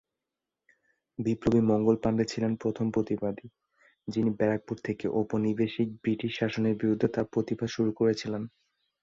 [1.19, 3.47] বিপ্লবী মঙ্গল পাণ্ডে ছিলেন প্রথম প্রতিবাদী,
[4.07, 8.43] যিনি ব্যারাকপুর থেকে ঔপনিবেশিক ব্রিটিশ শাসনের বিরুদ্ধে তার প্রতিবাদ শুরু করেছিলেন।